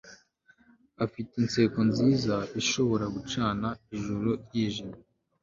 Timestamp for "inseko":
1.41-1.79